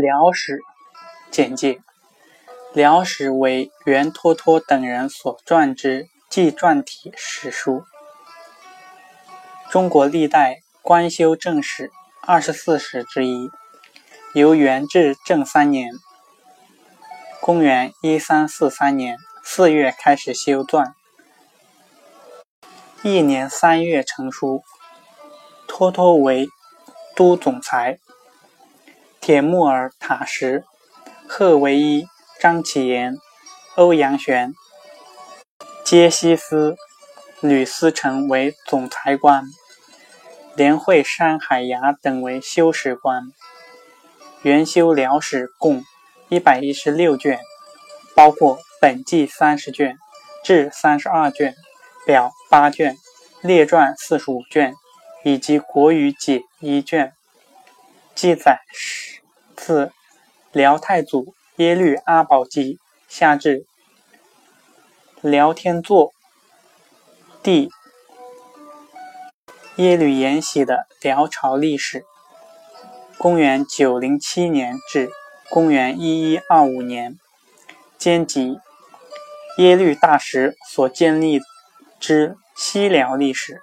[0.00, 0.60] 辽史
[1.30, 1.80] 简介：
[2.72, 7.84] 辽史为袁脱脱等人所撰之纪传体史书，
[9.68, 11.90] 中国历代官修正史
[12.22, 13.50] 二十四史之一，
[14.34, 15.90] 由元至正三年
[17.42, 20.92] （公元一三四三年）四月开始修撰，
[23.02, 24.62] 一年三月成书。
[25.70, 26.48] 脱脱为
[27.14, 27.98] 都总裁。
[29.28, 30.64] 铁木尔、塔什、
[31.28, 32.06] 贺维一、
[32.40, 33.18] 张启言、
[33.74, 34.54] 欧阳玄、
[35.84, 36.78] 杰西斯、
[37.42, 39.44] 吕思成为总裁官，
[40.56, 43.24] 连会山海牙等为修史官。
[44.40, 45.84] 元修辽史共
[46.30, 47.38] 一百一十六卷，
[48.14, 49.98] 包括本纪三十卷、
[50.42, 51.54] 志三十二卷、
[52.06, 52.96] 表八卷、
[53.42, 54.72] 列传四十五卷，
[55.22, 57.12] 以及国语解一卷，
[58.14, 59.07] 记载是。
[59.68, 59.92] 四
[60.50, 63.66] 辽太祖耶律阿保机下至
[65.20, 66.10] 辽天祚
[67.42, 67.68] 帝
[69.76, 72.06] 耶律延禧的辽朝历史，
[73.18, 75.10] 公元九零七年至
[75.50, 77.18] 公元一一二五年，
[77.98, 78.58] 兼及
[79.58, 81.42] 耶律大石所建立
[82.00, 83.60] 之西辽历史。